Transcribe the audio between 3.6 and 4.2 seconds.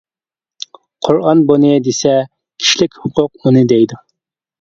دەيدۇ.